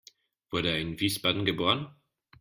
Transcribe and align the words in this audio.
Wurde 0.49 0.69
er 0.71 0.79
in 0.79 0.99
Wiesbaden 0.99 1.45
geboren? 1.45 1.93